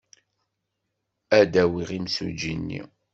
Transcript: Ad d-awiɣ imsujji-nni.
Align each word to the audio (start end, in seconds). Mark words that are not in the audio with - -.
Ad 1.37 1.47
d-awiɣ 1.51 1.89
imsujji-nni. 1.97 2.81